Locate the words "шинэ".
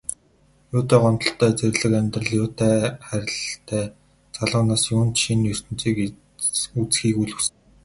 5.21-5.47